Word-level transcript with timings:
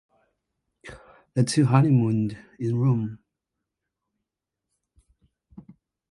The 1.35 1.43
two 1.43 1.65
honeymooned 1.65 2.35
in 2.57 2.75
Rome. 2.75 3.19